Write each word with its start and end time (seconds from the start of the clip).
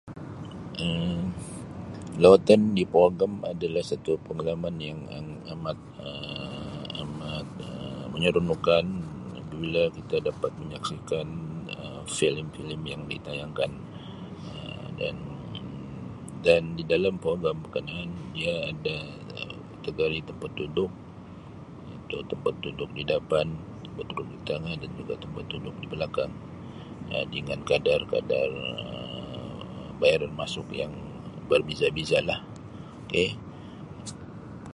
Um 0.85 1.19
Lawatan 2.21 2.61
di 2.77 2.83
pawagam 2.93 3.33
adalah 3.53 3.83
satu 3.91 4.11
pengalaman 4.27 4.75
yang 4.89 4.99
amat 5.53 5.77
Um 6.05 6.81
amat 7.01 7.47
Um 7.69 8.05
menyeronokkan 8.13 8.85
apabia 9.39 9.83
kita 9.97 10.15
dapat 10.29 10.51
menyaksikan 10.61 11.27
filem-filem 12.17 12.81
yang 12.91 13.01
ditayangkan[Um] 13.11 14.87
dan 14.99 15.15
dan 16.45 16.63
di 16.77 16.83
dalam 16.93 17.15
pawagam 17.23 17.55
berkenaan 17.63 18.09
ia 18.41 18.53
ada 18.73 18.95
kategori 19.85 20.19
tempat 20.29 20.51
duduk 20.59 20.91
ada 21.95 22.17
tempat 22.31 22.53
duduk 22.65 22.89
di 22.97 23.03
depan 23.13 23.45
tempat 23.85 24.05
duduk 24.09 24.27
di 24.33 24.37
tengah 24.49 24.73
dan 24.81 24.89
tempat 25.23 25.45
duduk 25.53 25.75
di 25.85 25.85
belakang 25.93 26.31
dengan 27.33 27.59
kadar-kadar 27.69 28.49
Um 28.49 28.99
bayaran 30.01 30.33
masuk 30.43 30.65
yang 30.81 30.89
berbeza-bezalah. 31.49 32.39